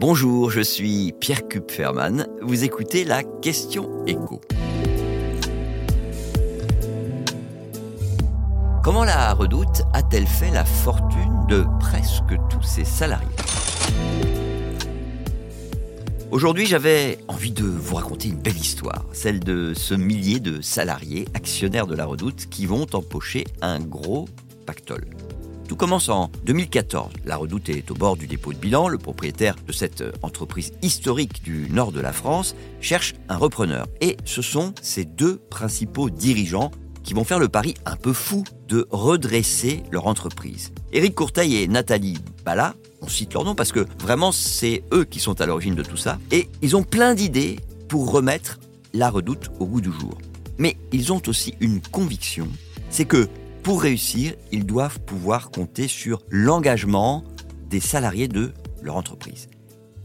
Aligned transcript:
Bonjour, 0.00 0.50
je 0.50 0.62
suis 0.62 1.12
Pierre 1.12 1.46
Kupferman. 1.46 2.26
Vous 2.40 2.64
écoutez 2.64 3.04
la 3.04 3.22
question 3.22 4.06
écho. 4.06 4.40
Comment 8.82 9.04
la 9.04 9.34
redoute 9.34 9.82
a-t-elle 9.92 10.26
fait 10.26 10.50
la 10.52 10.64
fortune 10.64 11.44
de 11.50 11.66
presque 11.80 12.32
tous 12.48 12.62
ses 12.62 12.86
salariés? 12.86 13.28
Aujourd'hui, 16.30 16.64
j'avais 16.64 17.18
envie 17.28 17.52
de 17.52 17.64
vous 17.64 17.96
raconter 17.96 18.28
une 18.28 18.38
belle 18.38 18.56
histoire, 18.56 19.04
celle 19.12 19.40
de 19.40 19.74
ce 19.74 19.92
millier 19.92 20.40
de 20.40 20.62
salariés 20.62 21.28
actionnaires 21.34 21.86
de 21.86 21.94
la 21.94 22.06
redoute 22.06 22.46
qui 22.48 22.64
vont 22.64 22.86
empocher 22.94 23.44
un 23.60 23.80
gros 23.80 24.26
pactole. 24.64 25.04
Tout 25.70 25.76
commence 25.76 26.08
en 26.08 26.32
2014. 26.46 27.12
La 27.24 27.36
Redoute 27.36 27.68
est 27.68 27.92
au 27.92 27.94
bord 27.94 28.16
du 28.16 28.26
dépôt 28.26 28.52
de 28.52 28.58
bilan. 28.58 28.88
Le 28.88 28.98
propriétaire 28.98 29.54
de 29.68 29.70
cette 29.70 30.02
entreprise 30.22 30.72
historique 30.82 31.44
du 31.44 31.68
nord 31.70 31.92
de 31.92 32.00
la 32.00 32.12
France 32.12 32.56
cherche 32.80 33.14
un 33.28 33.36
repreneur. 33.36 33.86
Et 34.00 34.16
ce 34.24 34.42
sont 34.42 34.74
ces 34.82 35.04
deux 35.04 35.36
principaux 35.48 36.10
dirigeants 36.10 36.72
qui 37.04 37.14
vont 37.14 37.22
faire 37.22 37.38
le 37.38 37.46
pari 37.46 37.74
un 37.86 37.94
peu 37.94 38.12
fou 38.12 38.42
de 38.66 38.88
redresser 38.90 39.84
leur 39.92 40.08
entreprise. 40.08 40.72
Éric 40.92 41.14
Courteil 41.14 41.58
et 41.58 41.68
Nathalie 41.68 42.18
Bala, 42.44 42.74
on 43.00 43.06
cite 43.06 43.32
leur 43.34 43.44
nom 43.44 43.54
parce 43.54 43.70
que 43.70 43.86
vraiment 44.00 44.32
c'est 44.32 44.82
eux 44.92 45.04
qui 45.04 45.20
sont 45.20 45.40
à 45.40 45.46
l'origine 45.46 45.76
de 45.76 45.84
tout 45.84 45.96
ça, 45.96 46.18
et 46.32 46.48
ils 46.62 46.74
ont 46.74 46.82
plein 46.82 47.14
d'idées 47.14 47.60
pour 47.86 48.10
remettre 48.10 48.58
la 48.92 49.08
redoute 49.08 49.52
au 49.60 49.66
goût 49.66 49.80
du 49.80 49.92
jour. 49.92 50.18
Mais 50.58 50.76
ils 50.90 51.12
ont 51.12 51.22
aussi 51.28 51.54
une 51.60 51.80
conviction, 51.80 52.48
c'est 52.90 53.04
que 53.04 53.28
pour 53.62 53.82
réussir, 53.82 54.34
ils 54.52 54.64
doivent 54.64 55.00
pouvoir 55.00 55.50
compter 55.50 55.86
sur 55.86 56.22
l'engagement 56.30 57.24
des 57.68 57.80
salariés 57.80 58.28
de 58.28 58.52
leur 58.82 58.96
entreprise. 58.96 59.48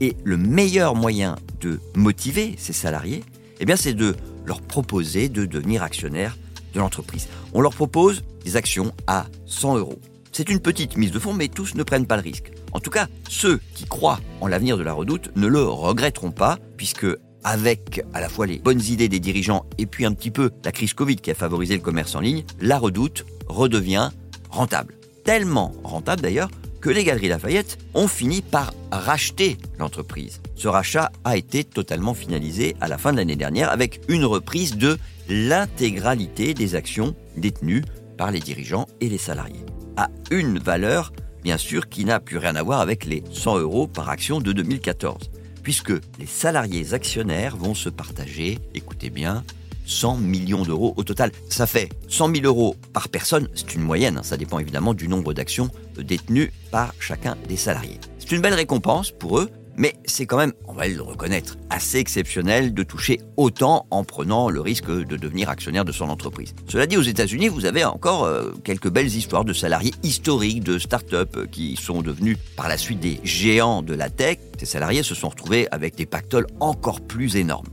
Et 0.01 0.17
le 0.23 0.37
meilleur 0.37 0.93
moyen 0.95 1.37
de 1.61 1.79
motiver 1.95 2.55
ces 2.57 2.73
salariés, 2.73 3.23
eh 3.59 3.75
c'est 3.77 3.93
de 3.93 4.15
leur 4.45 4.61
proposer 4.61 5.29
de 5.29 5.45
devenir 5.45 5.83
actionnaires 5.83 6.37
de 6.73 6.79
l'entreprise. 6.79 7.27
On 7.53 7.61
leur 7.61 7.73
propose 7.73 8.23
des 8.43 8.57
actions 8.57 8.93
à 9.07 9.25
100 9.45 9.77
euros. 9.77 9.99
C'est 10.33 10.49
une 10.49 10.59
petite 10.59 10.97
mise 10.97 11.11
de 11.11 11.19
fonds, 11.19 11.33
mais 11.33 11.47
tous 11.47 11.75
ne 11.75 11.83
prennent 11.83 12.07
pas 12.07 12.17
le 12.17 12.23
risque. 12.23 12.51
En 12.73 12.81
tout 12.81 12.89
cas, 12.89 13.07
ceux 13.29 13.61
qui 13.73 13.85
croient 13.85 14.19
en 14.41 14.47
l'avenir 14.47 14.77
de 14.77 14.83
la 14.83 14.91
redoute 14.91 15.31
ne 15.37 15.47
le 15.47 15.63
regretteront 15.63 16.31
pas, 16.31 16.59
puisque 16.75 17.07
avec 17.45 18.01
à 18.13 18.19
la 18.19 18.27
fois 18.27 18.47
les 18.47 18.59
bonnes 18.59 18.81
idées 18.81 19.07
des 19.07 19.19
dirigeants 19.19 19.65
et 19.77 19.85
puis 19.85 20.03
un 20.05 20.11
petit 20.11 20.31
peu 20.31 20.51
la 20.65 20.73
crise 20.73 20.93
Covid 20.93 21.15
qui 21.15 21.31
a 21.31 21.35
favorisé 21.35 21.75
le 21.75 21.81
commerce 21.81 22.15
en 22.15 22.19
ligne, 22.19 22.43
la 22.59 22.77
redoute 22.77 23.25
redevient 23.47 24.09
rentable. 24.49 24.95
Tellement 25.23 25.71
rentable 25.83 26.21
d'ailleurs 26.21 26.49
que 26.81 26.89
les 26.89 27.03
Galeries 27.03 27.29
Lafayette 27.29 27.77
ont 27.93 28.07
fini 28.07 28.41
par 28.41 28.73
racheter 28.91 29.57
l'entreprise. 29.79 30.41
Ce 30.55 30.67
rachat 30.67 31.11
a 31.23 31.37
été 31.37 31.63
totalement 31.63 32.13
finalisé 32.13 32.75
à 32.81 32.87
la 32.87 32.97
fin 32.97 33.11
de 33.11 33.17
l'année 33.17 33.35
dernière 33.35 33.71
avec 33.71 34.01
une 34.07 34.25
reprise 34.25 34.77
de 34.77 34.97
l'intégralité 35.29 36.53
des 36.53 36.75
actions 36.75 37.15
détenues 37.37 37.83
par 38.17 38.31
les 38.31 38.39
dirigeants 38.39 38.87
et 39.01 39.09
les 39.09 39.17
salariés. 39.17 39.65
À 39.97 40.09
une 40.31 40.59
valeur, 40.59 41.11
bien 41.43 41.57
sûr, 41.57 41.89
qui 41.89 42.05
n'a 42.05 42.19
plus 42.19 42.37
rien 42.37 42.55
à 42.55 42.63
voir 42.63 42.81
avec 42.81 43.05
les 43.05 43.23
100 43.31 43.59
euros 43.59 43.87
par 43.87 44.09
action 44.09 44.39
de 44.39 44.51
2014, 44.51 45.31
puisque 45.65 45.93
les 46.19 46.27
salariés 46.27 46.93
actionnaires 46.93 47.57
vont 47.57 47.73
se 47.73 47.89
partager, 47.89 48.59
écoutez 48.75 49.09
bien, 49.09 49.43
100 49.87 50.17
millions 50.17 50.61
d'euros 50.61 50.93
au 50.95 51.03
total. 51.03 51.31
Ça 51.49 51.65
fait 51.65 51.89
100 52.07 52.35
000 52.35 52.45
euros 52.45 52.75
par 52.93 53.09
personne, 53.09 53.49
c'est 53.55 53.73
une 53.73 53.81
moyenne, 53.81 54.17
hein. 54.17 54.23
ça 54.23 54.37
dépend 54.37 54.59
évidemment 54.59 54.93
du 54.93 55.07
nombre 55.07 55.33
d'actions 55.33 55.71
détenues 55.97 56.53
par 56.69 56.93
chacun 56.99 57.35
des 57.49 57.57
salariés. 57.57 57.99
C'est 58.19 58.31
une 58.31 58.41
belle 58.41 58.53
récompense 58.53 59.09
pour 59.09 59.39
eux, 59.39 59.49
mais 59.77 59.95
c'est 60.05 60.25
quand 60.25 60.37
même, 60.37 60.53
on 60.67 60.73
va 60.73 60.87
le 60.87 61.01
reconnaître, 61.01 61.57
assez 61.69 61.97
exceptionnel 61.97 62.73
de 62.73 62.83
toucher 62.83 63.19
autant 63.37 63.87
en 63.91 64.03
prenant 64.03 64.49
le 64.49 64.61
risque 64.61 64.89
de 64.89 65.17
devenir 65.17 65.49
actionnaire 65.49 65.85
de 65.85 65.91
son 65.91 66.09
entreprise. 66.09 66.53
Cela 66.67 66.87
dit, 66.87 66.97
aux 66.97 67.01
États-Unis, 67.01 67.49
vous 67.49 67.65
avez 67.65 67.83
encore 67.83 68.23
euh, 68.23 68.51
quelques 68.63 68.89
belles 68.89 69.13
histoires 69.13 69.45
de 69.45 69.53
salariés 69.53 69.93
historiques 70.03 70.63
de 70.63 70.79
start-up 70.79 71.35
euh, 71.35 71.45
qui 71.45 71.75
sont 71.75 72.01
devenus 72.01 72.37
par 72.55 72.67
la 72.67 72.77
suite 72.77 72.99
des 72.99 73.19
géants 73.23 73.81
de 73.81 73.93
la 73.93 74.09
tech. 74.09 74.39
Ces 74.59 74.65
salariés 74.65 75.03
se 75.03 75.15
sont 75.15 75.29
retrouvés 75.29 75.67
avec 75.71 75.95
des 75.95 76.05
pactoles 76.05 76.47
encore 76.59 77.01
plus 77.01 77.35
énormes. 77.35 77.67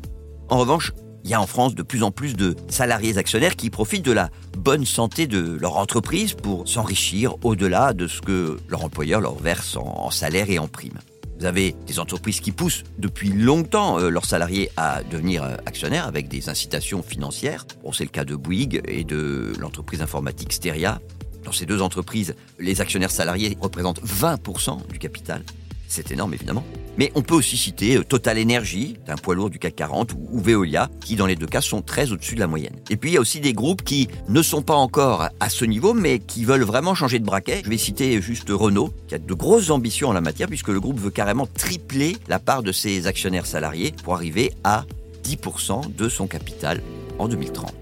En 0.48 0.58
revanche, 0.58 0.92
il 1.24 1.30
y 1.30 1.34
a 1.34 1.40
en 1.40 1.46
France 1.46 1.74
de 1.74 1.82
plus 1.82 2.02
en 2.02 2.10
plus 2.10 2.34
de 2.34 2.56
salariés 2.68 3.16
actionnaires 3.16 3.54
qui 3.54 3.70
profitent 3.70 4.04
de 4.04 4.12
la 4.12 4.30
bonne 4.58 4.84
santé 4.84 5.28
de 5.28 5.56
leur 5.60 5.76
entreprise 5.76 6.34
pour 6.34 6.66
s'enrichir 6.66 7.36
au-delà 7.44 7.92
de 7.92 8.08
ce 8.08 8.20
que 8.20 8.58
leur 8.68 8.84
employeur 8.84 9.20
leur 9.20 9.36
verse 9.36 9.76
en 9.76 10.10
salaire 10.10 10.50
et 10.50 10.58
en 10.58 10.66
prime. 10.66 10.98
Vous 11.38 11.46
avez 11.46 11.74
des 11.86 11.98
entreprises 11.98 12.40
qui 12.40 12.52
poussent 12.52 12.84
depuis 12.98 13.30
longtemps 13.30 13.98
euh, 13.98 14.10
leurs 14.10 14.26
salariés 14.26 14.70
à 14.76 15.02
devenir 15.02 15.42
euh, 15.42 15.56
actionnaires 15.66 16.06
avec 16.06 16.28
des 16.28 16.48
incitations 16.48 17.02
financières. 17.02 17.66
Bon, 17.82 17.92
c'est 17.92 18.04
le 18.04 18.10
cas 18.10 18.24
de 18.24 18.36
Bouygues 18.36 18.80
et 18.86 19.04
de 19.04 19.52
l'entreprise 19.58 20.02
informatique 20.02 20.52
Steria. 20.52 21.00
Dans 21.44 21.52
ces 21.52 21.66
deux 21.66 21.82
entreprises, 21.82 22.34
les 22.58 22.80
actionnaires 22.80 23.10
salariés 23.10 23.56
représentent 23.60 24.02
20% 24.04 24.86
du 24.88 24.98
capital. 24.98 25.42
C'est 25.88 26.12
énorme 26.12 26.34
évidemment. 26.34 26.64
Mais 26.98 27.10
on 27.14 27.22
peut 27.22 27.34
aussi 27.34 27.56
citer 27.56 27.96
euh, 27.96 28.04
Total 28.04 28.40
Energy, 28.40 28.96
un 29.08 29.16
poids 29.16 29.34
lourd 29.34 29.50
du 29.50 29.58
CAC 29.58 29.76
40, 29.76 30.12
ou 30.14 30.38
Veolia, 30.38 30.90
qui 31.00 31.16
dans 31.16 31.26
les 31.26 31.36
deux 31.36 31.46
cas 31.46 31.60
sont 31.60 31.82
très 31.82 32.12
au-dessus 32.12 32.34
de 32.34 32.40
la 32.40 32.46
moyenne. 32.46 32.74
Et 32.90 32.96
puis 32.96 33.10
il 33.10 33.14
y 33.14 33.16
a 33.16 33.20
aussi 33.20 33.40
des 33.40 33.52
groupes 33.52 33.82
qui 33.82 34.08
ne 34.28 34.42
sont 34.42 34.62
pas 34.62 34.74
encore 34.74 35.28
à 35.40 35.48
ce 35.48 35.64
niveau, 35.64 35.94
mais 35.94 36.18
qui 36.18 36.44
veulent 36.44 36.62
vraiment 36.62 36.94
changer 36.94 37.18
de 37.18 37.24
braquet. 37.24 37.62
Je 37.64 37.70
vais 37.70 37.78
citer 37.78 38.20
juste 38.20 38.50
Renault, 38.50 38.92
qui 39.08 39.14
a 39.14 39.18
de 39.18 39.34
grosses 39.34 39.70
ambitions 39.70 40.08
en 40.08 40.12
la 40.12 40.20
matière, 40.20 40.48
puisque 40.48 40.68
le 40.68 40.80
groupe 40.80 40.98
veut 40.98 41.10
carrément 41.10 41.46
tripler 41.46 42.16
la 42.28 42.38
part 42.38 42.62
de 42.62 42.72
ses 42.72 43.06
actionnaires 43.06 43.46
salariés 43.46 43.94
pour 44.04 44.14
arriver 44.14 44.52
à 44.64 44.84
10% 45.24 45.94
de 45.94 46.08
son 46.08 46.26
capital 46.26 46.82
en 47.18 47.28
2030. 47.28 47.81